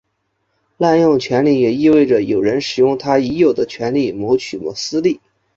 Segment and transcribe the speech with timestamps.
[0.77, 5.21] 滥用权力也意味着有人使用他已有的权力谋取私利。